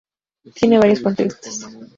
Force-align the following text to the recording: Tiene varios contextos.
Tiene 0.55 0.79
varios 0.79 0.99
contextos. 1.03 1.67